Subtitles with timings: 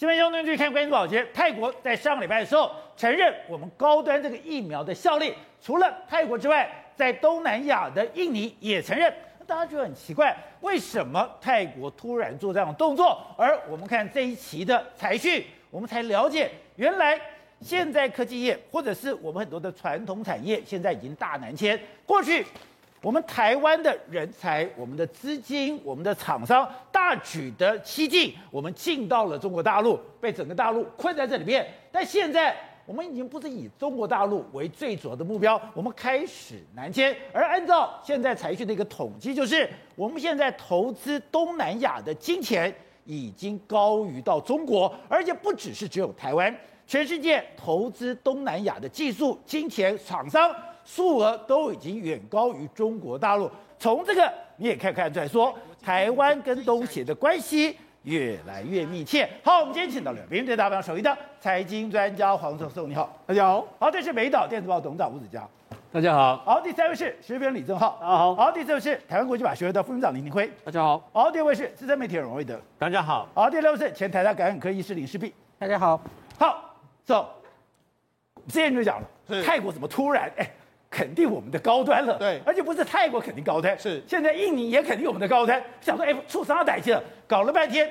[0.00, 5.34] 新闻相对据看关注宝杰，泰国在上个礼拜的时候承认我们高端这个疫苗的效力。
[5.60, 9.12] 除了泰国之外，在东南亚的印尼也承认。
[9.46, 13.20] 大家觉得很奇怪，为什么泰国突然做这样的动作？
[13.36, 17.20] 而我们看这一期的财讯，我们才了解，原来
[17.60, 21.78] 现在科技业或者是我们很多的传统产业，现在已经大南迁。
[22.06, 22.46] 过去。
[23.02, 31.66] 我们台湾的人才、我们的资金、我们的厂商大举的西进，我们进到了中国大陆，被整个大陆困在这里面。
[31.90, 37.16] 但现在我们已经不是以中国大陆为最主要的目标，我们开始南迁。
[37.32, 42.74] 而按照现在财讯的一个统计，就是我们现在投资东南亚的金钱
[43.06, 46.54] 已经高于到中国，而且不只是只有台湾，
[46.86, 50.54] 全世界投资东南亚的技术、金钱、厂商。
[50.92, 59.30] 数额都已经远高于中国大陆，从这个你也可以看出来说，台湾跟东协的关系越来越密切。
[59.44, 63.64] 好，我们今天请到了别人对大方首席的财经专家黄教授，你好，大家好。
[63.78, 65.48] 好，这是美岛电子报董事长吴子嘉，
[65.92, 66.38] 大家好。
[66.38, 68.34] 好，第三位是时评李正浩，大家好。
[68.34, 71.08] 好，第四位是台湾国际法学会的副院长林廷辉，大家好。
[71.12, 73.28] 好，第五位是资深媒体人王卫德，大家好。
[73.32, 76.00] 好，第六位是前台大感染科医师林世璧，大家好。
[76.36, 77.28] 好，走，
[78.48, 80.50] 之前就讲了，泰国怎么突然哎？
[80.90, 85.62] 肯定我们的高端了，对，而且不是泰国肯定高端，是现在印尼也肯定我们的高端。
[85.80, 87.00] 想说，哎，出啥歹气了？
[87.28, 87.88] 搞了半天，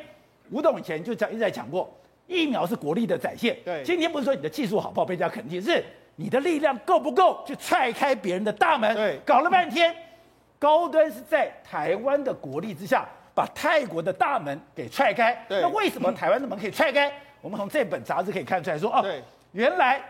[0.51, 1.89] 吴董以前就讲一直在讲过，
[2.27, 3.55] 疫苗是国力的展现。
[3.63, 5.81] 对，今天不是说你的技术好不好被人家肯定，是
[6.17, 8.93] 你的力量够不够去踹开别人的大门。
[8.93, 9.95] 对，搞了半天，
[10.59, 15.33] 高端是在台湾的国力之下，把泰国的大门给踹开。
[15.47, 17.07] 对，那为什么台湾的门可以踹开？
[17.07, 17.13] 嗯、
[17.43, 20.01] 我们从这本杂志可以看出来说，哦，对，原来。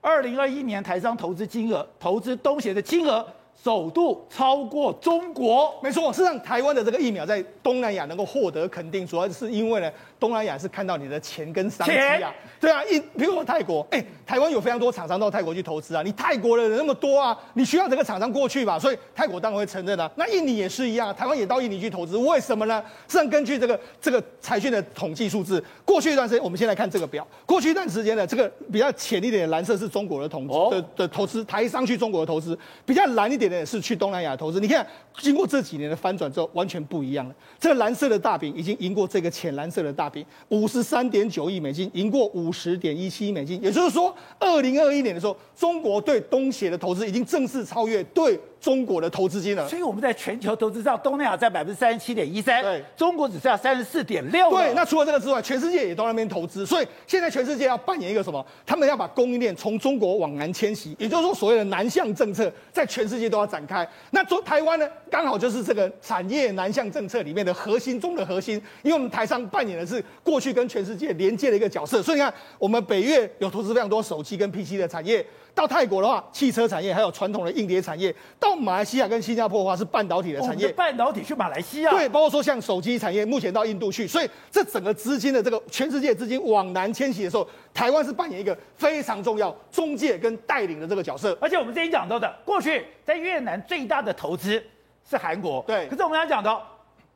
[0.00, 3.26] 二零二一年台商投资金额，投资东协的金额。
[3.62, 20.10] 首度超过中国，没错，是让台湾的这个疫苗在东南亚能够获得肯定，主要是因为呢，东南亚是看到你的钱跟商机啊，对啊，一比如说泰国，哎，台湾有非常多厂商到泰国去投资啊，你泰国的人那么多啊，你需要这个厂商过去吧，所以泰国当然会承认啊。
[20.16, 22.82] 那印尼也是一样，台湾也到印尼去投资，为什么呢？
[23.08, 33.49] 实际上根据这个这个财讯的统计数字，过去一段时间，我们先来看这个表，过去一段时间呢，这个比较浅一点的蓝色是中国的投资、哦、的的投资，台商去中国的投资，比较蓝一点。
[33.64, 34.86] 是去东南亚投资，你看
[35.18, 37.34] 经过这几年的翻转之后，完全不一样了。
[37.58, 43.62] 这蓝色的大饼已经赢过这个浅蓝色的大饼，五十三点九亿美金，赢过五十点一七亿美金。
[43.62, 48.38] 也就是说，二零二一年的时候，中国对东协的投资已经正式超越对。
[48.60, 54.50] 中国的投资金额，所以我们在全球投资上，东南亚占百分之三十七点一三，对，中国只剩下三十四点六。
[54.50, 58.44] 对，那除了这个之外，全世界也都在那边投资，所以现在全世界要扮演一个什么？
[58.66, 63.88] 他们要把供应链从中国往南迁徙，也就是说，所谓的南向政策在全世界都要展开。
[64.10, 75.24] 那中台湾呢，刚好就是这个产业南向政策里面的核心中的核心，因为我们台商扮演的是过去跟全世界连接的一个角色，所以你看，我们北越有投资非常多手机跟 PC 的产业。
[75.54, 80.68] 到泰国的话，汽车产业还有传统的硬碟产业；到马来西亚跟新加坡的话，是半导体的产业。
[80.68, 81.90] 哦、半导体去马来西亚？
[81.90, 84.06] 对，包括说像手机产业，目前到印度去。
[84.06, 91.36] 所以这整个资金的这个全世界资金往南迁徙的时候，台湾是扮演一个非常重要中介跟带领的这个角色。
[91.40, 94.62] 而且我们之前讲到的，过去在越南最大的投资
[95.08, 95.86] 是韩国，对。
[95.88, 96.66] 可是我们刚讲到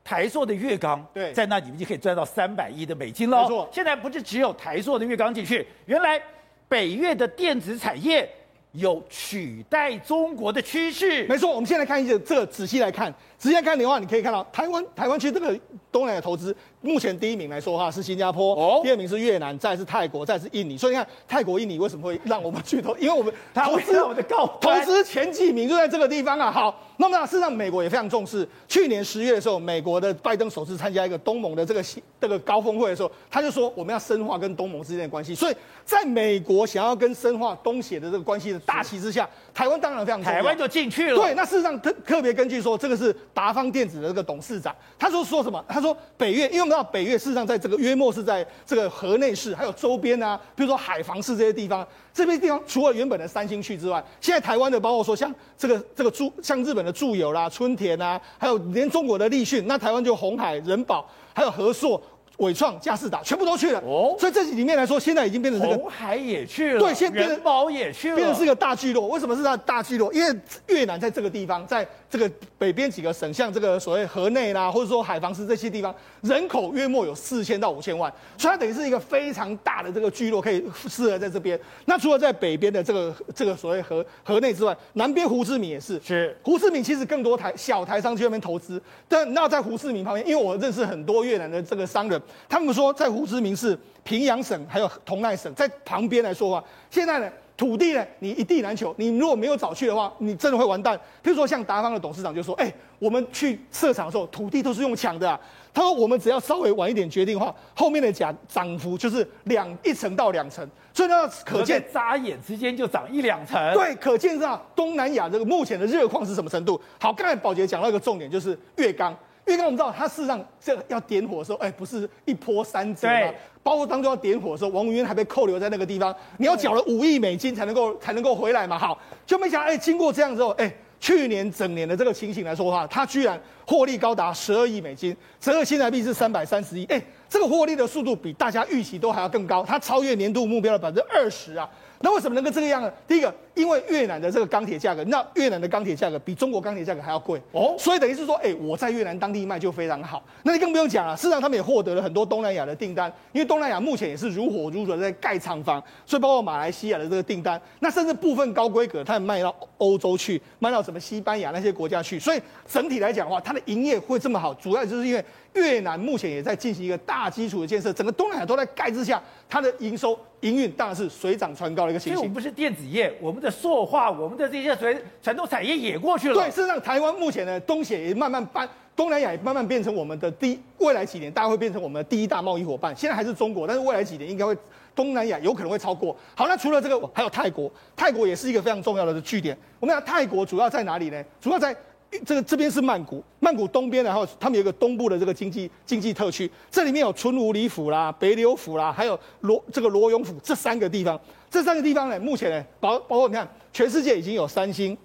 [0.03, 3.43] 台塑的月钢，对，在那里面就可以赚到三百亿的美金了。
[3.43, 6.21] 没错，现在不是只有台塑的月钢进去，原来
[6.69, 8.29] 北越的电子产业。
[8.77, 11.49] 有取代中国的趋势，没错。
[11.49, 13.15] 我们现在看一下这，仔细来看，
[13.45, 15.55] 仔细来看的话，你可以看到台湾台湾其实这个
[15.93, 20.79] 东南亚投资，目前第一名来说哈是新加坡，哦，第二名是越南，再是泰国，再是印尼。
[20.79, 22.97] 所以你看泰国、印尼为什么会让我们去投？
[22.97, 26.51] 因为我们投资我们的高投资前几名就在这个地方啊。
[26.51, 28.49] 好，那么事实上美国也非常重视。
[28.67, 31.85] 去年十月的时候，美国的拜登首次参加一个东盟的这个
[32.19, 35.35] 这个高峰会的时候，他就说我们要深化跟东盟之间的关系。
[35.35, 41.17] 所以在美国想要跟深化东协的这个关系的大旗之下，台湾当然非常台湾就进去了。
[41.21, 45.63] 对，那事实上特特别根据说，这个是达方电子的这个董事长，他说说什么？
[45.69, 61.05] 他说北越，因为我们知道北越事实上在这个约莫是在这个河内市，还有周边啊，比如说海防市这些地方，这边地方除了原本的三星去之外，现在台湾的包括说像这个这个住像日本的住友啦、春田啊，还有连中国的立讯，那台湾就红海、人保，
[61.35, 62.01] 还有和硕。
[62.39, 69.07] 纬创、嘉士达全部都去了哦，所以这里面来说，现在已经变成这个鸿海也去了，对，现在仁宝也去了，变成是一个大聚落。
[69.09, 70.13] 为什么是它大聚落？
[70.13, 72.29] 因为越南在这个地方，在这个
[72.59, 81.59] 北边几个省，像这个所谓河内啦，或者说海防市这些地方，人口约莫有四千到五千万，所以它等于是一个非常大的这个聚落，可以适合在这边。
[81.85, 92.21] 那除了在北边的这个这个所谓河河内之外，南边胡志明也是，是胡志明其实更多台小台商去那边投资，但那在胡志明旁边，因为我认识很多越南的这个商人。
[92.49, 97.31] 他们说在胡志明市、平阳省还有同奈省在旁边来说话，现在呢？
[97.57, 98.93] 土地呢，你一地难求。
[98.99, 100.99] 你如果没有早去的话，你真的会完蛋。
[101.23, 105.41] 譬如说，像达方的董事长就说：“哎、欸，我们去设厂的时候，土地都是用抢的、啊。”
[105.73, 110.69] 他说：“我们只要稍微晚一点决定的话，后面的涨涨幅就是两一层到两层。
[110.93, 113.73] 所以呢，可见眨眼之间就涨一两层。
[113.73, 116.81] 对，可见上东南亚这个目前的热况是什么程度？
[116.99, 119.17] 好，刚才宝杰讲到一个重点，就是月钢。
[119.47, 123.33] 月钢我们知道，他事实上这个要点火的时候，哎、欸，不是一波三折嘛？
[123.63, 128.79] 包括当中要点火的时候，王文渊还被扣留在那个地方，你要缴了五亿美金才能够才能够回来嘛。
[128.79, 136.85] 好，就没想到，哎、欸，经过这样之后，哎、欸，去年整年的这个情形来说的话，他居然获利高达十二亿美金，折合新台币是三百三十亿。
[136.87, 141.69] 哎，这个获利的速度比大家预期都还要更高，它超越年度目标的百分之二十啊。
[142.01, 142.91] 那为什么能够这个样呢？
[143.07, 150.23] 第一个，因为越南的这个钢铁价格，那越南的钢铁价格比中国钢铁价格还要贵哦，所以等于是说，哎，我在越南当地卖就非常好。
[150.43, 165.25] 那你更不用讲了，事实上他们也获得了很多东南亚的订单，因为东南亚目前也是如火如荼在盖厂房，所以包括马来西亚的这个订单，那甚至部分高规格，他们卖到欧洲去，卖到什么西班牙那些国家去，所以整体来讲的话，它的营业会这么好，主要就是因为。
[165.55, 172.17] 越南目前也在进行一个大基础的建设，整个东南亚都在盖之下，它的营收营运当然是水涨船高的一个情形。
[172.17, 176.35] 所以我们不是电子业，我们的塑化，我们的这些传传统产业也过去了。
[176.35, 182.97] 对，事实上台湾目前呢，东协也慢慢搬，东南亚也慢慢变成我们的第未来几年，大概会变成我们的第一大贸易伙伴。
[182.97, 184.57] 现在还是中国，但是未来几年应该会
[184.97, 186.17] 东南亚有可能会超过。
[186.35, 189.57] 好，那除了这个，还有泰国，泰国也是一个非常重要的据点。
[189.79, 191.25] 我们讲泰国主要在哪里呢？
[191.41, 191.77] 主要在。
[192.25, 201.19] 这个这边是曼谷，曼谷东边，然后他们有一个东部的这个经济经济特区，这里面有春武里府啦、北柳府啦，还有罗这个罗永府这三个地方。
[201.51, 204.99] 这三个地方呢，目前呢，包包括你看，全世界已经有三星、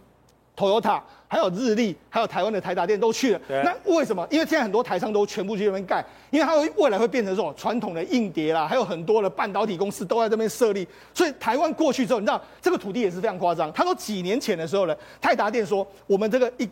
[0.58, 3.42] Toyota，还有日立，还有台湾的台达电都去了。
[3.48, 4.28] 那为什么？
[4.32, 10.88] 因为现在很多台商都全部去那边盖，因为它会未来会变成这种传统的硬碟啦，还有很多的半导体公司都在这边设立。
[11.14, 13.72] 所以台湾过去之后，你知道这个土地也是非常夸张。
[13.72, 16.68] 他说几年前的时候呢，泰达电说我们这个一。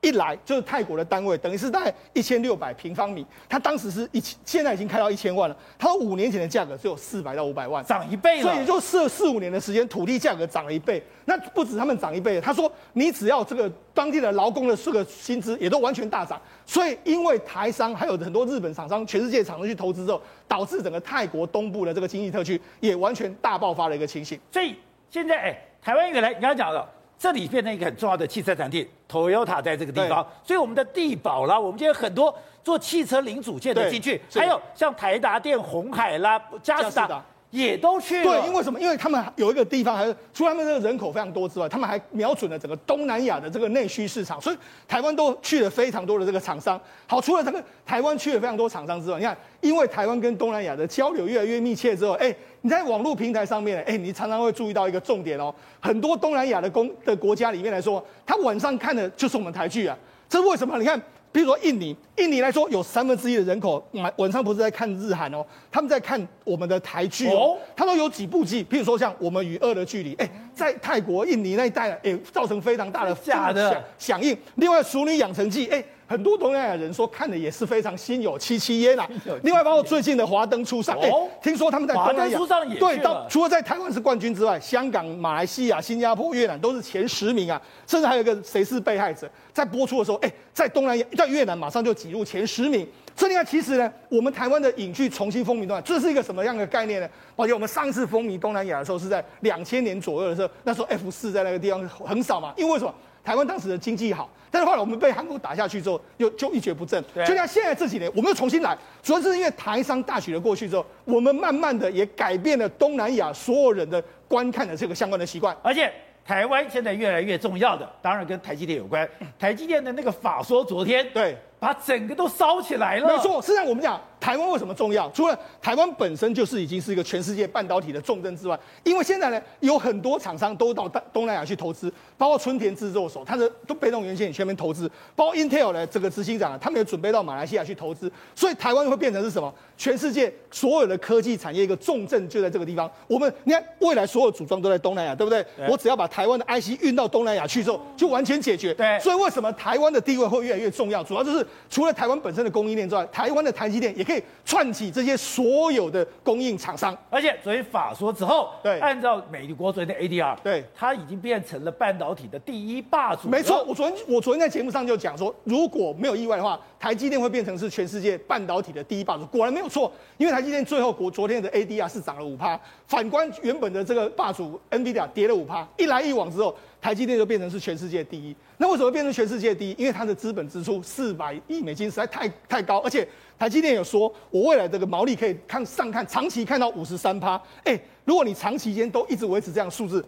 [0.00, 5.56] 一来就是泰国的单位，等于是大概一千六百平方米，他当时是一千，现在已经开到一千万了。
[5.76, 8.42] 他说五年前的价格只有四百到五百万，涨一倍了。
[8.42, 11.02] 所以也就四四五年的时间，土地价格涨了一倍。
[11.24, 16.40] 那不止他们涨一倍，他说你只要这个当地的劳工的这个薪资也都完全大涨。
[16.64, 24.38] 所以因为台商还有很多日本厂商，全世界厂商去投资之后，导致整个泰国东部的这个经济特区也完全大爆发的一个情形。
[24.52, 24.76] 所以
[25.10, 26.88] 现在哎，台湾原来你刚刚讲的。
[27.18, 32.32] 这里变成一个很重要的汽车产地，Toyota 在这个地方，所以我们的地宝啦，我们今天很多
[32.62, 37.20] 做汽车零组件的进去，还有像台达电、红海啦、嘉士达。
[37.50, 38.24] 也都去了。
[38.24, 38.78] 对，因为什么？
[38.80, 44.56] 因为他们有一个地方，还是除了他们这个人口非常多之外，他们还瞄准了整个东南亚的这个内需市场，所以
[44.86, 46.80] 台湾都去了非常多的这个厂商。
[47.06, 59.96] 好，除了这个台湾去了非常多厂商之外，你看，因为台湾跟东南亚的交流越来越密切之后，哎，你在网络平台上面，哎，你常常会注意到一个重点哦，很多东南亚的公的国家里面来说，他晚上看的就是我们台剧啊，
[60.28, 60.78] 这为什么？
[60.78, 61.00] 你看。
[61.38, 67.56] 比如说印尼，印尼来说有三分之一的人口晚晚上不是在看日韩哦，他们在看我们的台剧哦。
[67.76, 74.36] 他说有几部剧，譬如说像《我们与恶的距离》，哎，在泰国、印尼那一带，哎，造成非常大的假的响应。
[74.56, 75.84] 另外，《熟女养成记》，哎。
[76.08, 79.06] 很多东南亚人说看的也是非常心有戚戚焉呐。
[79.42, 81.12] 另外，包括最近的《华灯初上》，哎，
[81.42, 82.38] 听说他们在东南亚
[82.78, 87.60] 对，到除了在台湾是冠军之外，香港、马来西亚、新加坡、越南都是前十名啊。
[87.86, 92.88] 甚至还有一个《谁是被害者》在播出的时候，哎，在东南亚在越南马上就挤入前十名。
[93.14, 97.08] 所以你看，其实呢，我们台湾的影剧重新风靡东南亚，这是一个什么样的概念呢？
[97.36, 102.94] 而且我们上次风靡东南亚的时候是在两千年左右的时候，那时候 F 四在那个地方很少嘛，因为为什么？
[103.24, 107.02] 台湾当时的经济好，但是后来我们被韩国打下去之后，又就一蹶不振。
[107.14, 115.56] 对就像现在这几年，我们又重新来，主要是因为台商大举的过去之后，我们慢慢的也改变了东南亚所有人的观看的这个相关的习惯。
[115.62, 115.92] 而且
[116.24, 119.08] 台湾现在越来越重要的，当然跟台积电有关。
[119.38, 123.08] 台积电的那个法说，昨天对把整个都烧起来了。
[123.08, 124.00] 没错，实际上我们讲。
[124.20, 125.08] 台湾为什么重要？
[125.10, 139.54] 除了台湾本身就是已经是一个全世界半导体的重镇之外，因为现在呢，有很多厂商都到东南亚去投资，包括春田制作所，它的都被动元件也全面投资，包括 Intel 呢，这个执行长啊，他们也准备到马来西亚去投资，所以台湾会变成是什么？
[139.76, 142.90] 全世界所有的科技产业一个重镇就在这个地方。
[143.06, 145.46] 我们你看，未来所有组装都在东南亚，对不对？
[145.56, 148.74] 对我只要把台湾的 IC 运到东南亚去之后，就完全解决。
[148.74, 151.04] 对，所以为什么台湾的地位会越来越重要？
[151.04, 156.96] 主要就是除了台湾本身的供应链之外，台湾的台积电也可以串起这些所有的供应厂商。
[157.10, 163.28] 而且昨天法说之后，对，按照美国昨天的 ADR，对，它已经变成了半导体的第一霸主。
[163.28, 169.26] 没错，我昨天我昨天在节目上就讲说，如果没有意外的话，台积电会变成是全世界半导体的第一霸主。
[169.26, 178.34] 果然没有错，因为台积电最后国昨天的 ADR 是涨了五趴，反观原本的这个霸主 NVIDIA 跌了五趴，一来一往之后，台积电就变成是全世界第一。
[178.56, 179.74] 那为什么变成全世界第一？
[179.78, 183.06] 因为它的资本支出四百亿美金实在太太高，而且
[183.38, 187.40] 台积电有说，我未来这个毛利可以看上看长期看到五十三趴。
[187.64, 190.04] 哎，如果你长期间都一直维持这样数字，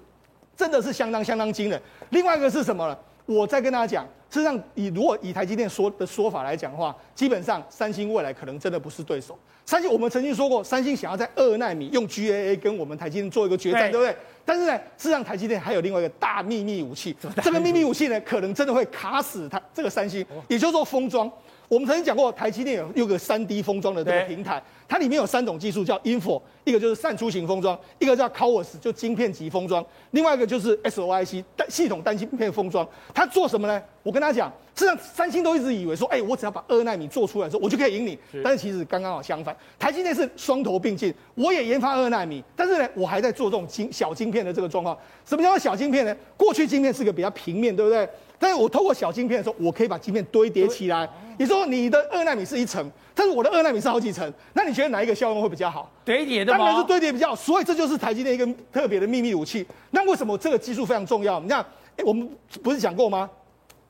[0.57, 1.81] 真的是相当相当惊人。
[2.11, 2.97] 另外一个是什么呢？
[3.31, 9.39] 我再跟大家讲，事实上以如果以台积电说的说法来讲的话，基本上三星未来可能真的不是对手。
[9.65, 14.17] 三星我们曾经说过，三星想要在二纳米用 GAA 跟我们台积电做一个决战，对，对不对？
[14.45, 21.31] 但是呢，事实上台积电还有另外一个大秘密武器，这个秘密武器呢，可能真的会卡死它这个三星，也就是说封装。
[21.69, 24.61] 我们曾经讲过，台积电有有个三 D 封装的这个平台，
[24.91, 32.85] 它里面有三种技术，叫 InFO，一个就是散出型封装，一个叫 CoWoS，就晶片级封装，另外一个就是 SOIC 单系统单晶片封装。
[33.15, 33.81] 它做什么呢？
[34.03, 38.19] 我跟他讲，实际上三星都一直以为说，哎、欸，我只要把二纳米做出来之后，我就可以赢你。
[38.43, 44.99] 但是其实刚刚好相反，台积电是双头并进，我也研发二纳米，但是呢，我还在做这种晶小晶片的这个状况。
[45.25, 46.17] 什么叫做小晶片呢？
[46.37, 48.09] 过去晶片是个比较平面，对不对？
[48.41, 51.09] 但是我透过小晶片的时候，我可以把晶片堆叠起来。
[51.39, 55.91] 你说你的二纳米是一层，但是我的二纳米是好几层，那你觉得哪一个效用会比较好？
[56.05, 56.59] 堆叠的吗？
[56.59, 59.67] 当然是堆叠比较好，所以这就是台积电一个特别的秘密武器。
[59.91, 61.39] 那为什么这个技术非常重要？
[61.41, 61.61] 你看，
[61.97, 62.29] 哎，我们
[62.63, 63.29] 不是讲过吗？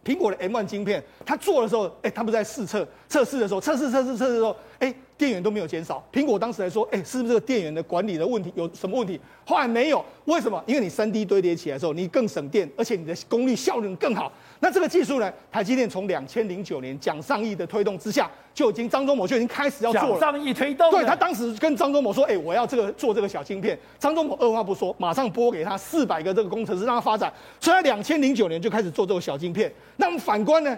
[0.05, 4.95] 苹果的 M1 晶片，它做的时候，哎，它不是在试测测试的时候，测试测试测试的时候，哎。
[5.21, 9.21] 电源都没有减少，苹果当时来说，哎，是不是这个电源的管理的问题有什么问题？
[9.45, 10.65] 后来没有，为什么？
[10.67, 14.33] 因为你三 D 堆叠起来的时候，你更省电，而且你的功率效能更好。
[14.61, 15.33] 那这个技术呢？
[15.51, 20.21] 台积电从两千零九年蒋尚义的推动之下，就已经张忠谋就已经开始要做了。
[20.21, 23.79] 蒋尚义推动，对，他当时跟张忠谋说，哎，我要这个做这个小晶片。
[23.99, 27.33] 张忠谋二话不说，马上拨给他四百个这个工程师让他发展。
[27.59, 29.73] 所以他两千零九年就开始做这个小晶片。
[29.97, 30.77] 那么反观呢，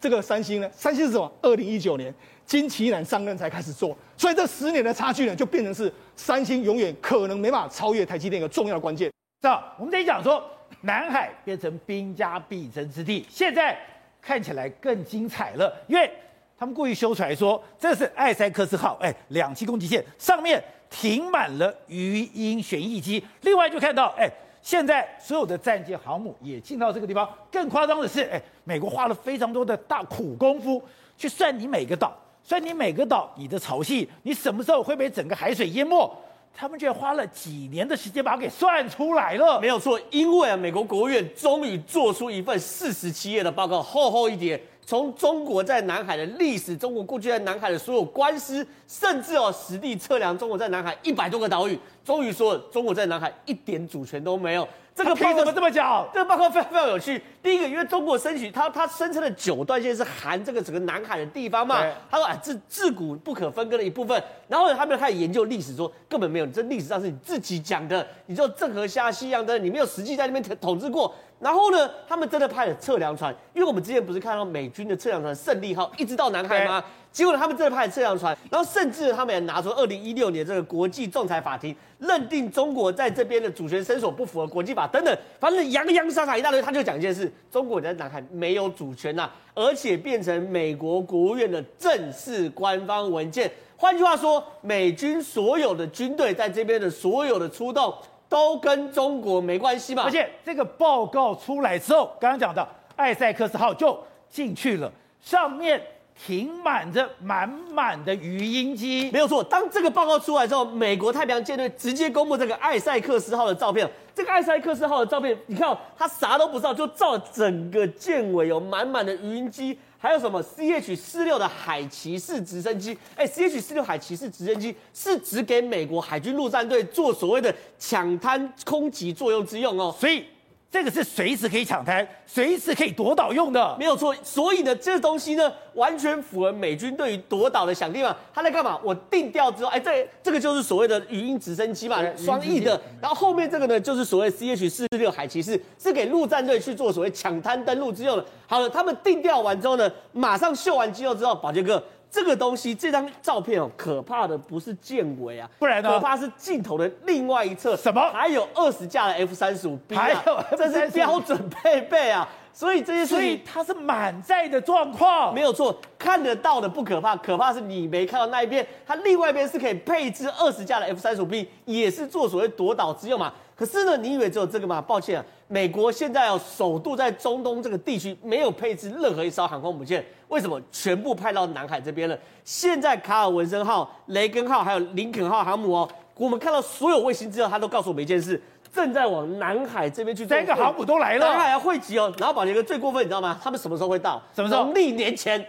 [0.00, 0.70] 这个三星呢？
[0.72, 1.30] 三星是什么？
[1.42, 2.14] 二零一九年。
[2.44, 9.10] 金奇南上任才开始做，所以这十年的差距呢，就变成是三星永远可能没办法超越台积电一个重要的关键。
[9.40, 10.44] 是啊，我们得讲说，
[10.80, 13.78] 南海变成兵家必争之地，现在
[14.20, 16.10] 看起来更精彩了，因为
[16.58, 24.28] 他们故意修出来说，这是艾塞克斯号，哎，两栖攻击舰上面停满了鱼鹰旋翼机，另外就看到，哎，
[24.60, 30.82] 现在所有的战舰航母也进到这个地方，更夸张的是，哎，美国花了非常多的大苦功夫
[31.16, 32.16] 去算你每个岛。
[32.44, 36.12] 算你每个岛，你的潮汐，你什么时候会被整个海水淹没？
[36.54, 39.60] 他们却花了几年的时间把它给算出来了。
[39.60, 54.66] 没有错，因为啊，美国国务院终于做出一份四十七页的报告，厚厚一叠，从中国在南海的历史，中国过去在南海的所有官司，甚至哦实地测量中国在南海一百多个岛屿，终于说了，中国在南海一点主权都没有。
[54.94, 56.06] 这个报告怎么这么讲？
[56.12, 57.22] 这个报告非常非常有趣。
[57.42, 61.82] 第一个，因为中国申请它，它声称的九段线是含这个整个南海的地方嘛。
[62.10, 64.22] 他说啊，自自古不可分割的一部分。
[64.48, 68.06] 然后呢，他们开始研究历史，说根本没有，这历史上是你自己讲的。
[68.26, 71.14] 你就郑和下西洋的，你没有实际在那边统治过。
[71.40, 76.84] 然后呢，他们真的派了测量船，因为我们之前不是看到美军的测量船胜利号一直到南海吗？
[77.12, 93.50] 结果，他们真的派测量船，然后甚至他们也拿出二零一六年这个国际仲裁法庭认定中国在这边的主权伸索不符合国际法等等，反正洋洋洒洒一大堆，他就讲一件事：中国在南海没有主权呐、啊，而且变成美国国务院的正式官方文件。
[93.76, 97.94] 换句话说，美军所有的军队在这边的所有的出动
[98.26, 100.04] 都跟中国没关系嘛？
[100.04, 102.66] 而且这个报告出来之后，刚刚讲的
[102.96, 104.90] 艾塞克斯号就进去了，
[105.20, 105.78] 上面。
[106.24, 109.42] 停满着满满的鱼鹰机，没有错。
[109.42, 113.90] 当这个报告出来之后，美国太平洋舰队直接公布这个艾塞克斯号的照片。
[114.14, 122.96] 这个艾塞克斯号的照片，你看哦，他啥都不知道，就照了整个舰尾有满满的鱼鹰机，还有什么 CH 四六的海骑士直升机。
[123.16, 130.24] 哎，CH 四六海骑士直升机是只给美国海军陆战队做所谓的抢滩空袭作用之用哦，所以。
[130.72, 134.14] 这个是随时可以抢滩、随时可以夺岛用的，没有错。
[134.24, 138.16] 所以呢，这东西呢，完全符合美军对于夺岛的想定嘛。
[138.32, 138.80] 他在干嘛？
[138.82, 142.80] 我定调之后，哎，这这个就是所谓的语音直升机嘛，双翼的。
[143.02, 148.24] 然后后面这个呢，就是所谓 CH 四六海骑士，是给陆战队去做所谓抢滩登陆之用的。
[148.46, 151.82] 好了，他们定调完之后呢，马上秀完肌肉之后，宝杰哥。
[152.12, 155.88] 这个东西，这张照片哦，可怕的不是舰尾啊，不然呢？
[155.88, 158.02] 可怕是镜头的另外一侧，什么？
[158.10, 162.28] 还有二十架的 F 三十五 B 啊，还有，这是标准配备啊。
[162.54, 165.74] 所以这些事情，所以它是满载的状况，没有错。
[165.98, 168.66] 看得到的不可怕，可怕是你没看到那一边。
[168.86, 173.32] 它另外一边是可以配置二十架的 F 三十五 B，也是做所谓夺岛之用嘛。
[173.56, 174.82] 可是呢，你以为只有这个吗？
[174.82, 180.58] 抱歉啊，美国现在要首度在中东这个地区没有配置任何一艘航空母舰，为什么？
[180.72, 182.18] 全部派到南海这边了。
[182.42, 188.40] 现在卡尔文森号、雷根号还有林肯号航母哦，我们看到所有卫星资料，他都告诉我们一件事。
[188.72, 192.10] 正在往南海这边去，三个航母都来了，南海要汇集哦。
[192.16, 193.38] 然后宝杰哥最过分，你知道吗？
[193.42, 194.22] 他们什么时候会到？
[194.34, 194.72] 什么时候？
[194.72, 195.46] 历年前。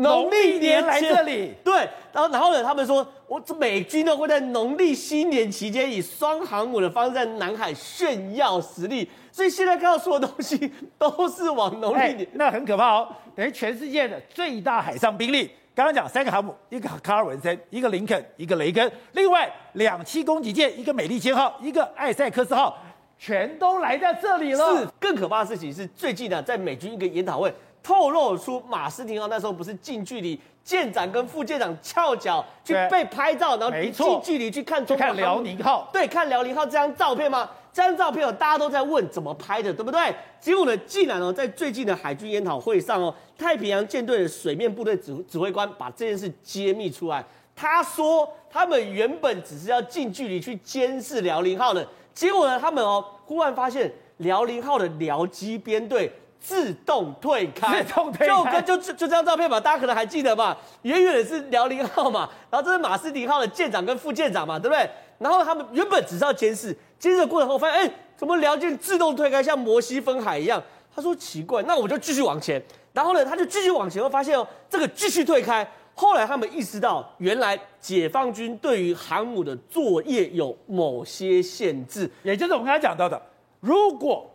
[0.00, 1.54] 农历年来这里。
[1.64, 1.74] 对，
[2.12, 2.62] 然后然后呢？
[2.62, 9.08] 他们说，我这美军呢会在农历新年期间以双航母的方式在南海炫耀实力。
[9.32, 13.08] 所以现在看到所有东西都是往农历年，那很可怕哦。
[13.36, 15.50] 等于全世界的最大海上兵力。
[15.72, 22.76] 刚刚讲三个航母，一个卡尔文森，一个林肯，一个雷根，另外两栖攻击舰，一个美利坚号，一个艾塞克斯号，
[23.16, 24.78] 全都来在这里了。
[24.78, 37.48] 是，更可怕的事情是，最近呢，在美军一个研讨会透露出马斯廷奥那时候不是近距离舰长跟副舰长翘脚去被拍照，然后近距离去看中看辽宁号，对，看辽宁号这张照片吗？
[37.72, 40.12] 这张照片哦，大家都在问怎么拍的，对不对？
[40.40, 47.24] 结果呢，竟然哦，在最近的海军研讨会上哦，太平洋舰队的水面部队指指挥官把这件事揭秘出来。
[47.54, 56.10] 他说，他们原本只是要近距离去监视辽宁号的，结果呢，他们哦，忽然发现辽宁号的僚机编队
[56.40, 60.56] 自动退开，自动退开，就跟就就这张照片嘛，大家可能还记得吧？
[60.82, 64.88] 远远的是辽宁号嘛，然后这是马斯廷号的舰长跟副舰长嘛，对不对？
[65.18, 66.74] 然后他们原本只是要监视。
[66.98, 70.62] 监视的过程后发现，哎，怎么辽舰自动退开，像摩西分海一样？
[70.94, 72.62] 他说奇怪，那我就继续往前。
[72.92, 75.66] 然后呢，他就继续往前，会发现哦，这个继续退开。
[75.94, 83.20] 后来他们意识到，原来解放军对于航母的作业有某些限制，也就是我们刚才讲到的，
[83.60, 84.29] 如果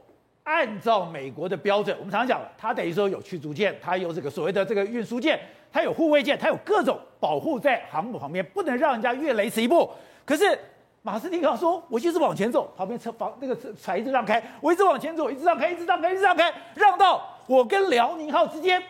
[0.46, 5.38] 按照美国的标准，我们常常讲，它等于说有驱逐舰，它有这个所谓的这个运输舰，
[5.72, 9.92] 它有护卫舰，它有各种保护在航母旁边，不能让人家越雷池一步。
[10.26, 10.58] 可是。
[11.06, 18.82] 马斯蒂克说：“我就是往前走，旁边车房那个船一直让开，我一直往前走，一直让开，一直让开，一直让开，让到我跟辽宁号之间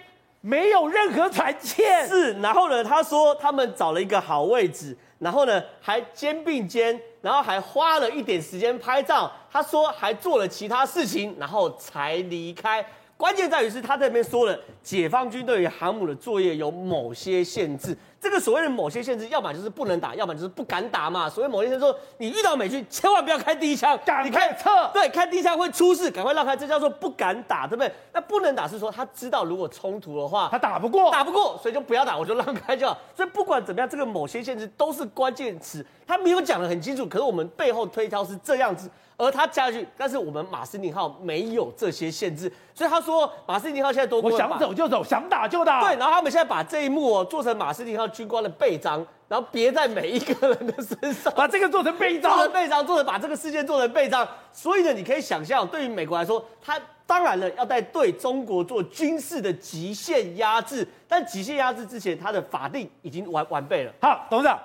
[0.45, 2.07] 没有任何船舰。
[2.07, 9.31] 是，然后呢，他说他们找了一个好位置，然后呢还肩并肩，然后还花了一点时间拍照。
[9.51, 12.85] 他说还做了其他事情，然后才离开。
[13.17, 21.29] 关键在于是他这边说了，解放军对于航母的作业有某些限制。”这个所谓的某些限制，要么就是不能打，要么就是不敢打嘛。
[21.29, 24.89] 所谓某些限制说，你遇到美军，千万不要开第一枪，赶快撤。
[24.91, 27.93] 对，开第一枪会出事，赶快让开，这叫做不敢打，对不对？
[28.11, 32.97] 那不能打是说他知道如果冲突的话，他打不过，打不过，所以就不要打，我就让开就好。
[33.15, 38.89] 所以不管怎么样，这个某些限制都是关键词，他没有讲的很清楚，可是我们背后推敲是这样子。
[39.17, 45.81] 而他加去，但是我们马斯廷号没有这些限制，所以他说马斯廷号现在多过，我想走就走，想打就打。
[45.81, 54.27] 对，然后他们现在把这一幕哦做成马斯廷号军官的背章，然后别在每一个人的身上， 把这个做成背章，做成背章，做成把这个事件做成背章。
[54.51, 63.93] 所以呢，你可以想象，对于美国来说，他当然了要在对中国做军事的极限压制，但极限压制之前，他的法定已经完完备了。
[64.01, 64.59] 好，董事长，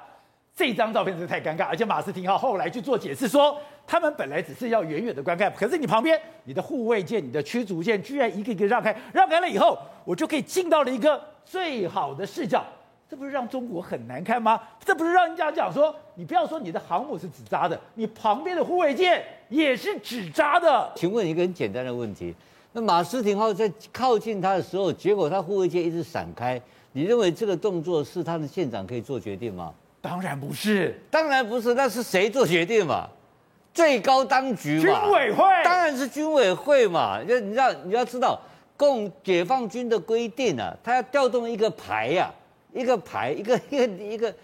[0.55, 3.57] 这张照片真是太尴尬，而且马斯廷号后来去做解释说。
[3.87, 12.65] 他们本来只是要远远的观看，可是你旁边，你的护卫舰、你的驱逐舰居然一个一个让开，让开了以后，我就可以进到了一个最好的视角，
[13.09, 14.61] 这不是让中国很难看吗？
[14.85, 20.93] 这不是让人家讲说，你不要说你的航母是纸扎的，你旁边的护卫舰也是纸扎的。
[20.95, 22.33] 请问一个很简单的问题，
[22.71, 29.75] 那马斯廷号在靠近他的时候，结果他护卫舰一直闪开，你认为这个动作是他的舰长可以做决定吗？
[30.01, 33.09] 当然不是，当然不是，那是谁做决定嘛？
[33.73, 37.23] 最高当局嘛，军委会当然是军委会嘛。
[37.23, 38.41] 就你要你要知道，
[38.77, 44.35] 共解放军的规定啊，他要调动一个排呀、啊，一个排，一个 一个一个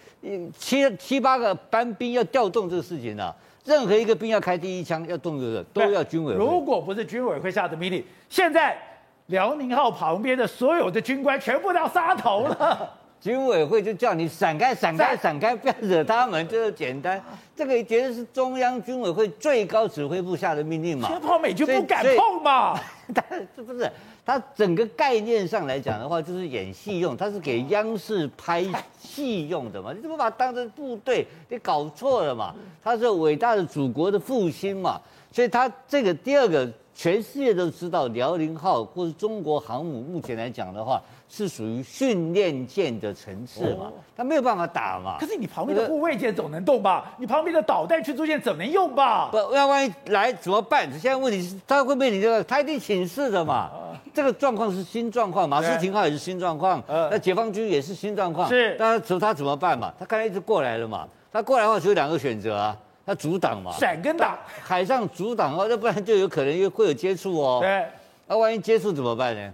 [0.56, 3.34] 七七八个班兵要调动这个事情啊。
[3.64, 6.38] 任何一个兵要开第一枪要动这个都要军委会。
[6.38, 8.78] 如果不是军委会下的命令，现在
[9.26, 12.94] 辽宁号旁边的所有的军官全部都要杀头了。
[13.20, 17.22] 军委会就叫你闪开，闪开，闪开， 不要惹他们，就是简单。
[17.56, 21.08] 这个绝对是中央军委会最高指挥部下的命令嘛。
[21.08, 22.78] 这炮美军不敢碰嘛？
[23.14, 23.90] 但是这不是
[24.24, 28.64] 它整个概念上来讲的话，就是演戏用，他是给央视拍
[29.00, 29.92] 戏用的嘛。
[29.94, 31.26] 你怎么把它当成部队？
[31.48, 32.54] 你搞错了嘛？
[32.84, 35.00] 他是伟大的祖国的复兴嘛。
[35.32, 41.00] 所以他这个第二个，全世界都知道辽宁号或是中国航母，目前来讲的话。
[41.28, 45.16] 是属于训练舰的层次嘛，他没有办法打嘛。
[45.18, 47.12] 可是你旁边的护卫舰总能动吧？
[47.18, 49.28] 你旁边的导弹驱逐舰总能用吧？
[49.30, 50.90] 不，要万一来怎么办？
[50.92, 53.70] 现在问题是，他会面临这个，他一定请示的嘛。
[54.14, 58.48] 这个状况是新状况，马斯廷号也是新状况，那解放军也是新状况。
[58.48, 59.92] 是，那他他怎么办嘛？
[59.98, 61.06] 他刚才一直过来了嘛？
[61.30, 67.58] 他过来的话只有两个选择啊，他阻挡嘛，闪跟打，海上阻挡哦，要不然就有可能又会有接触哦。
[67.60, 67.84] 对，
[68.26, 69.52] 那万一接触怎么办呢？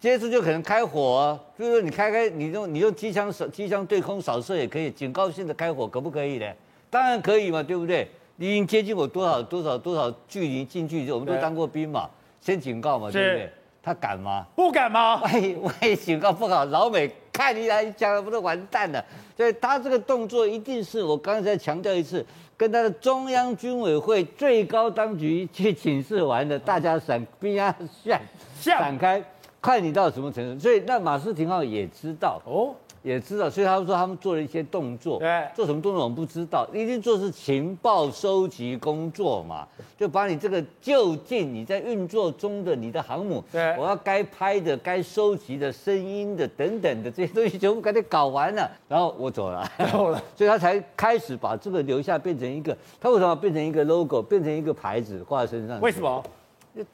[0.00, 6.46] 接触就可能开火，啊，就是说你开开，你用你用机枪扫机枪对空扫射也可以，警告性的开火可不可以呢？
[6.88, 8.08] 当然可以嘛，对不对？
[8.36, 12.08] 你已经接近我多少多少多少距离近距离，我们都当过兵嘛，
[12.40, 13.52] 先警告嘛，对不对？
[13.82, 14.46] 他敢吗？
[14.56, 15.20] 不敢吗？
[15.22, 19.04] 万一 万一警告不好，老美看你来讲，不都完蛋了？
[19.36, 22.24] 所以他这个动作一定是我刚才强调一次，
[22.56, 28.22] 跟他的中央军委会最高当局去请示完的，大家闪兵啊闪
[28.58, 29.22] 闪开。
[29.60, 39.66] 看你到什么程度，所以那马斯廷号也知道哦，也知道，所以他们说他们做了一些动作，对，做什么动作我们不知道，一定做是情报收集工作嘛，
[39.98, 55.78] 就把你这个就近你在运作中的你的航母，对，我要该拍的、该收集的声音的等等的这些东西全部给你搞完了，然后我走了，走了， 所以他才开始把这个留下，变成一个，他为什么变成一个 logo，变成一个牌子挂在身上？
[55.82, 56.22] 为什么？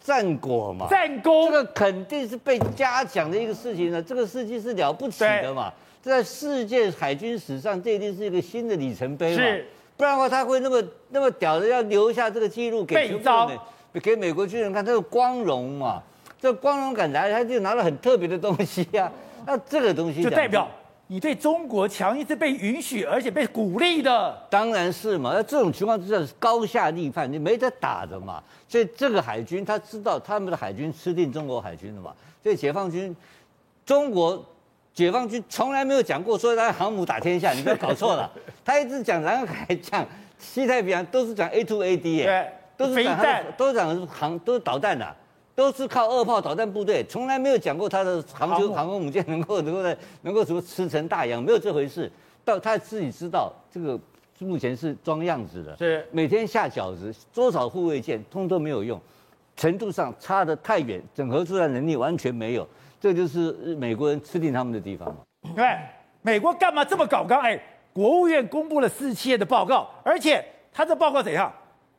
[0.02, 4.02] 战果嘛，战功，这个肯定是被嘉奖的一个事情呢。
[4.02, 9.42] 这个事迹是了不起的嘛，这在世界海军史上，这一定是一个新的里程碑嘛。
[9.42, 12.94] 是，不然的话，他会那么那么屌的要留下这个记录给
[14.02, 16.02] 给美国军人看，这个光荣嘛，
[16.40, 19.12] 这光荣感来，他就拿了很特别的东西呀、啊。
[19.46, 20.68] 那这个东西就代表。
[21.08, 25.30] 你对中国强硬是被允许，而且被鼓励的，当然是嘛。
[25.32, 28.42] 那这种情况之下是高下立判，你没得打的嘛。
[28.68, 32.12] 所以这个海军他知道他们的海军吃定中国海军了嘛。
[32.42, 33.14] 所以解放军，
[33.84, 34.44] 中国
[34.92, 38.28] 解放军从来没有讲过说他航母打天下，你不要搞错了。
[38.64, 40.04] 他一直讲南海、讲
[40.40, 45.16] 西太平洋，都是讲 A to A D 耶，都是讲都是讲航都是导弹的。
[45.56, 52.12] 都是靠二炮导弹部队，从来没有讲过他的航空航空母舰能够能够在能够什么吃成大洋，没有这回事。
[52.44, 53.98] 到他自己知道这个
[54.38, 59.00] 目前是装样子的，是每天下饺子，多少护卫舰通通没有用，
[59.56, 62.68] 程度上差得太远，整合作战能力完全没有，
[63.00, 65.16] 这就是美国人吃定他们的地方嘛。
[65.56, 65.64] 对，
[66.20, 67.40] 美国干嘛这么搞刚？
[67.40, 67.58] 哎，
[67.94, 71.50] 国务院公布了四七页的报告，而且他这报告怎样？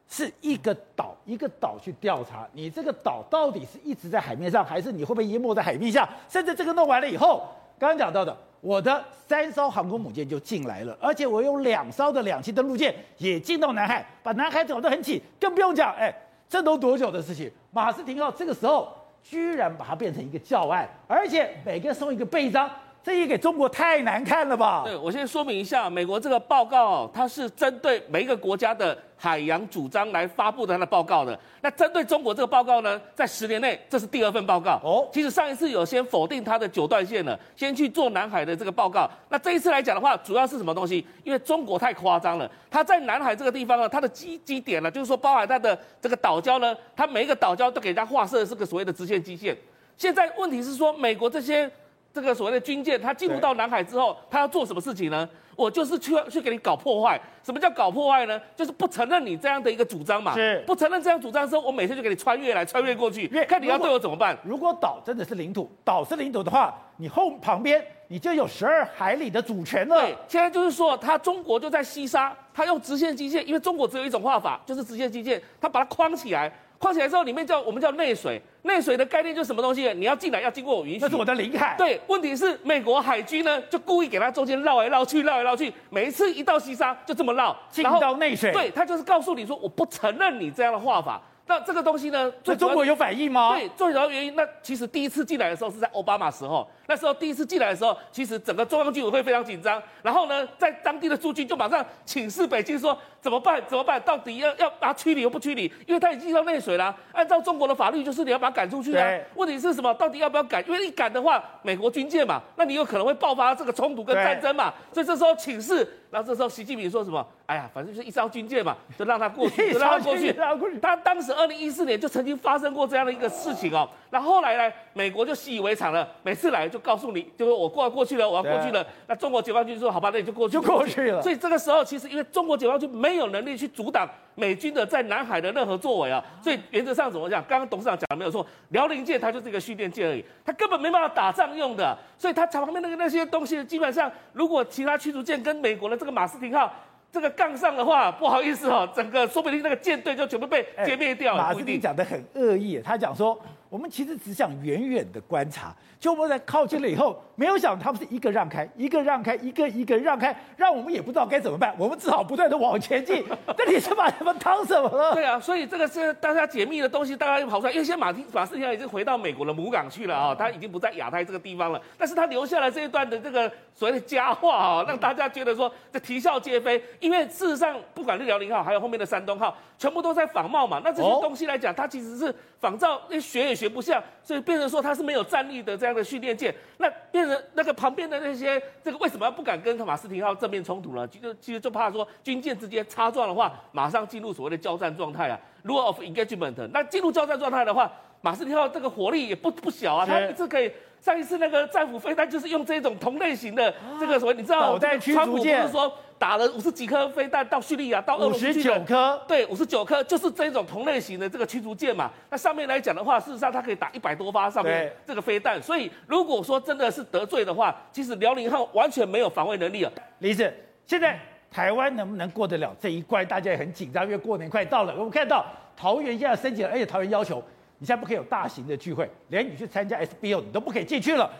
[0.10, 6.08] 是一个岛一个岛去调查，你这个岛到底是一直在海面上，还是你会被淹没在海面下？
[6.30, 7.46] 甚至这个弄完了以后，
[7.78, 15.22] 刚刚讲到的，我的三艘航空母舰就进来了，而且我有两艘的两栖登陆舰也进到南海，把南海搞得很紧。
[15.40, 16.14] 更不用讲，哎，
[16.48, 17.52] 这都多久的事情？
[17.72, 18.88] 马斯廷号这个时候
[19.22, 22.70] 居然把它变成一个教案，而且每个人送一个备章。
[23.08, 24.82] 这也给中国太难看了吧？
[24.84, 31.40] 对，我先说明一下，美国这个报告哦，它是针对每一个国家的海洋主张来发布的它的报告的。
[31.62, 35.08] 那针对中国这个报告呢，在十年内，这是第二份报告哦。
[35.14, 39.10] 其实上一次有先否定它的九段线了，先去做南海的这个报告。
[39.30, 41.08] 那这一次来讲的话，主要是什么东西？
[41.24, 49.56] 因为中国太夸张了，它在南海这个地方呢，它的基基点呢，就是说包含它的这个岛礁呢，它每一个岛礁都给它划设的是个所谓的直线基线。
[49.96, 51.72] 现在问题是说，美国这些。
[52.14, 55.28] 这个所谓的军舰，它进入到南海之后，它要做什么事情呢？
[55.56, 57.20] 我就是去去给你搞破坏。
[57.44, 58.40] 什么叫搞破坏呢？
[58.56, 60.36] 就是不承认你这样的一个主张嘛。
[60.36, 60.64] 是。
[60.68, 64.38] 不承认这样主张的时候，我每天就给你穿越来穿越过去，看你要对我怎么办。
[64.44, 69.96] 如果岛真的是领土，岛是领土的话，你后旁边你就有十二海里的主权了。
[69.96, 70.16] 对。
[70.28, 76.52] 现在就是说，它中国就在西沙，它用直线基线，因为中国只有一种画法，就是直线基线，它把它框起来。
[76.80, 79.92] 框起来之后，里面叫我们叫内水，内水的概念就是什么东西？
[79.94, 81.76] 你要进来要经过我允许，那是我的领海。
[81.78, 88.52] 对，问题是美国海军呢，就故意给它中间绕来绕去，绕来绕去，每一次一到西沙就这么绕，进到内水。
[88.52, 91.22] 对，他就是告诉你说，我不承认你这样的画法。
[91.50, 93.56] 那这个东西呢，对中国有反应吗？
[93.56, 103.62] 对，最主要原因，那其实第一次进来的时候是在奥巴马时候，那时候第一次进来的时候，其实整个中央军委会非常紧张，然后呢，在当地的驻军就马上请示北京说怎么办？
[103.68, 104.02] 怎么办？
[104.02, 105.72] 到底要要把他驱离又不驱离？
[105.86, 109.06] 因为他已经到内水了，按照中国的法律，就是你要把他赶出去啊。
[109.36, 109.94] 问题是什么？
[109.96, 110.66] 到底要不要赶？
[110.68, 114.74] 因为一赶的话，美国军舰嘛，那你有可能会爆发这个冲突跟战争嘛。
[114.94, 117.26] 所以这时候请示，然后这时候习近平说什么？
[117.48, 120.80] 哎呀，反正就是一艘军舰嘛，就让他过去， 就让他过去。
[120.80, 123.90] 他当时二零一四年就曾经发生过这样的一个事情哦。
[124.10, 128.86] 那后来呢，美国就习以为常了，每次来就告诉你，就说我过过去了，我要过去了。
[129.08, 131.22] 那中国解放军说好吧，那你就过去，就过去了。
[131.22, 137.44] 所以这个时候，其实因为中国解放军没有能力去阻挡美军的在南海的任何作为啊，所以原则上怎么讲？
[137.48, 141.98] 刚刚董事长讲的没有错，辽宁舰它就是一个蓄电舰而已，它根本没办法打仗用的。
[142.18, 146.72] 所以它旁边那个那些东西，基本上如果其他驱逐舰跟美国的这个马斯廷号
[147.12, 151.44] 这个杠上的话，不好意思哦，整个说不定那个舰队就全部被歼灭掉了。
[151.44, 153.40] 马斯廷讲的很恶意，他讲说。
[153.70, 163.26] 我们其实只想远远的观察，就我们在靠近了以后，没有想他们是一个让开，一个让开，一个一个让开，让我们也不知道该怎么办，我们只好不断的往前进。
[163.58, 165.14] 那你是把他们当什么了？
[165.14, 184.38] 对啊，所以这个是大家解密的东西，大家又跑出来，因为现在马丁马斯廷已经回到美国的母港去了啊，他已经不在亚太这个地方了，但是他留下了这一段的这个所谓的佳话啊，让大家觉得说这啼笑皆非，因为事实上不管是辽宁号，还有后面的山东号，全部都在仿冒嘛，那这些东西来讲，它其实是仿照，那学也学不像，所以。
[184.48, 191.06] 变成说他是没有战力的这样的训练舰，那变成那个旁边的那些这个为什么不敢跟马斯廷号正面冲突呢？
[191.08, 196.56] 其实其实就怕说军舰之间擦撞的话，马上进入所谓的交战状态啊，rule of engagement。
[196.72, 200.72] 那进入交战状态的话，马斯廷号这个火力也不不小啊，他一次可以。
[201.00, 208.50] 上一次那个战斧飞弹就是用这种同类型的这个什么，你知道，川普不是说打了五十几颗飞弹到叙利亚，到俄罗斯去？
[208.50, 212.10] 五十九颗，对，五十九颗就是这种同类型的这个驱逐舰嘛。
[212.32, 215.62] 那上面来讲的话，事实上它可以打一百多发上面这个飞弹。
[215.62, 219.92] 所以如果说真的是得罪的话，其实辽宁号完全没有防卫能力啊。
[220.18, 220.52] 李子，
[220.88, 221.20] 现在
[221.52, 223.26] 台湾能不能过得了这一关？
[223.28, 224.94] 大家也很紧张，因为过年快到了。
[224.96, 227.44] 我们看到桃园现在升级了，而且桃园要求。
[227.80, 231.32] 你现在不可以有大型的聚会，连你去参加 SBO 你都不可以进去了。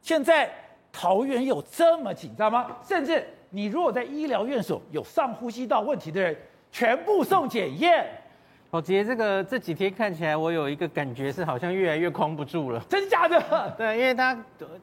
[0.00, 0.48] 现在
[0.92, 2.76] 桃园有这么紧张吗？
[2.86, 6.36] 甚至你如果在医疗院所有上呼吸道问题的人，
[6.70, 8.06] 全部送检验。
[8.70, 12.80] 宝杰，这个这几天看起来，我有一个感觉是好像越来越框不住了。
[12.88, 13.42] 真的假的？
[13.76, 14.38] 对，因为他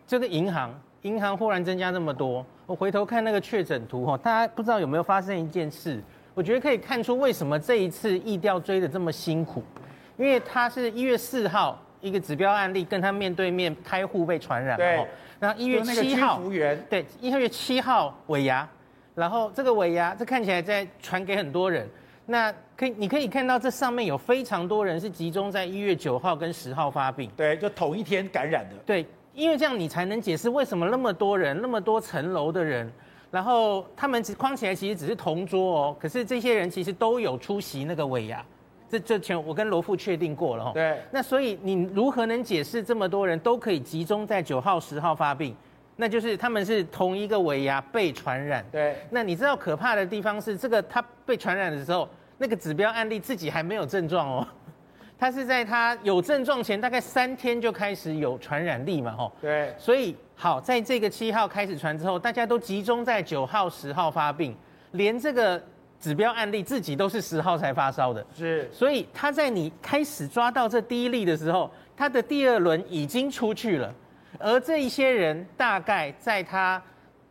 [0.05, 6.01] 这个银行，银行忽然增加这么多，我回头看那个确诊图哈，大家不知道有没有发生一件事？
[6.33, 9.63] 我觉得可以看出为什么这一次疫调追的这么辛苦。
[10.17, 15.05] 因为他是一月四号一个指标案例，跟他面对面开户被传染，对，
[15.39, 16.41] 然后一月七号，
[16.89, 18.67] 对，一月七号尾牙，
[19.13, 21.87] 然后这个尾牙，这看起来在传给很多人，
[22.25, 29.05] 那可以，你可以看到这上面有非常多人是集中在一月九号跟十号发病，对，就同一天感染的，对，
[29.37, 32.91] 因为这样你才能解释为什么那么多人，那么多层楼的人，
[33.29, 38.43] 然后他们只框起来其实只是同桌哦，可是这些人其实都有出席那个尾牙。
[38.89, 40.71] 这这全我跟罗富确定过了哈。
[40.73, 40.97] 对。
[41.11, 45.55] 那所以你如何能解释这么多人都可以集中在九号、十号发病？
[45.97, 48.65] 那就是他们是同一个尾牙被传染。
[48.71, 48.95] 对。
[49.11, 54.47] 那你知道可怕的地方是，这个他被传染的时候，那个指标案例自己还没有症状哦。
[55.19, 59.11] 他是在他有症状前大概三天就开始有传染力嘛？
[59.11, 59.31] 吼。
[59.41, 59.73] 对。
[59.77, 64.55] 所以好，在这个七号开始传之后，大家都集中在九号、十号发病，
[64.91, 65.61] 连这个。
[65.99, 73.91] 指标案例自己都是十号才发烧的，是，所以他在你开始抓到这第一例的时候，他的第二轮已经出去了，
[74.37, 76.79] 而这一些人大概在他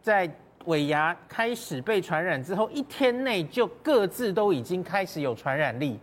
[0.02, 0.28] 在
[0.64, 5.96] 尾牙开始被传染之后一天内就各自都已经开始有传染力，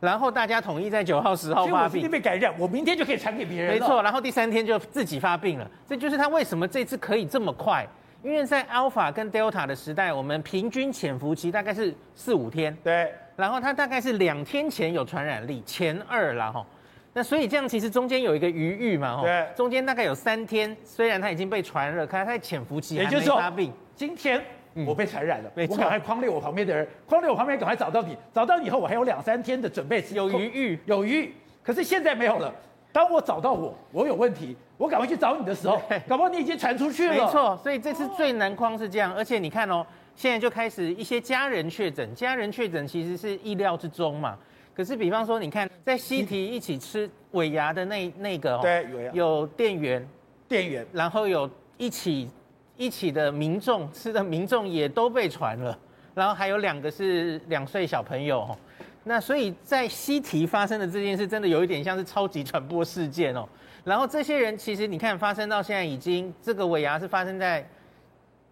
[0.00, 7.86] 然后大家统一在九号、十号发病，我被感染，我明天就可以传给别人，没错，然后第三天就自己发病了，这就是他为什么这次可以这么快。
[8.20, 16.66] 因为在 Alpha 跟 Delta 的时代，我们平均潜伏期大概是四五天，对，然后他大概是两天前有传染力，前二了哈，
[17.12, 23.72] 那所以这样其实中间有一个余裕嘛哈，对，中间大概有三天，虽然他已经被传了，可是它在潜伏期还没发病。
[23.94, 24.44] 今天
[24.86, 32.54] 我被传染了，嗯、我赶快框列我旁边的人，框列我旁边，赶快找到你，找到你以后我还有两三天的准备期，有余裕，有余，可是现在没有了。
[32.90, 37.14] 当我找到我，我有问题，我赶快去找你的时候， 搞不好你已经传出去了。
[37.14, 44.36] 没错，所以这次最难框是这样，而且你看哦，现在就开始一些家人确诊，家人确诊其实是意料之中嘛。
[44.74, 50.08] 可是比方说，你看在西提一起吃尾牙的那那个，对，有店员，
[50.48, 52.30] 店员，然后有一起
[52.78, 55.78] 一起的民众吃的民众也都被传了，
[56.14, 58.56] 然后还有两个是两岁小朋友。
[59.04, 63.46] 那所以在西提发生的这件事，真的有一点像是超级传播事件哦。
[63.84, 67.66] 然后这些人其实你看，发生到现在已经这个尾牙是发生在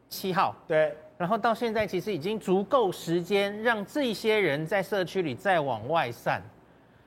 [0.08, 0.94] 七号，对。
[1.18, 6.42] 然后到现在其实已经足够时间让这些人在社区里再往外散。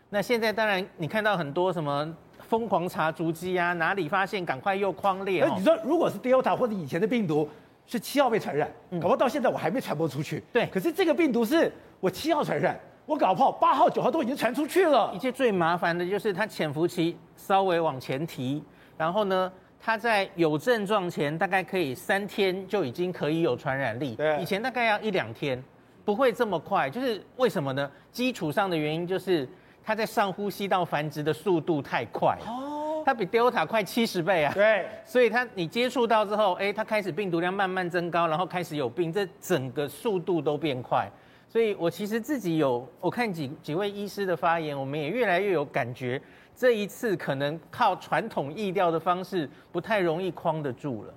[0.10, 2.12] 那现在当然你看到很多什么
[2.50, 5.46] 疯狂查足迹啊，哪里发现赶快又框列。
[5.46, 7.48] 那你说如果是 Delta 或者以前的病毒
[7.88, 10.44] 是七号被传染，搞不好到现在我还没传播出去。
[10.52, 10.66] 对。
[10.66, 12.78] 可是这个病毒是我七号传染。
[13.06, 15.12] 我搞不好八号、九号都已经传出去了。
[15.16, 18.64] 一切最麻烦的就是它潜伏期稍微往前提，
[18.96, 24.14] 然后呢，它在有症状前大概可以三天就已经可以有传染力。
[24.14, 25.60] 对，以前大概要一两天，
[26.06, 26.88] 不会这么快。
[26.88, 27.90] 就是为什么呢？
[28.12, 29.50] 基础上的原因就是
[29.90, 32.38] 它在上呼吸道繁殖的速度太快。
[32.46, 34.54] 哦，它比 Delta 快七十倍啊。
[34.54, 41.10] 对，所以它你接触到之后，哎，它开始病毒量慢慢增高，然后开始有病，这整个速度都变快。
[41.48, 46.22] 所以我其实自己有，我看几几位医师的发言，我们也越来越有感觉，
[46.56, 51.14] 这一次可能靠传统疫调的方式不太容易框得住了。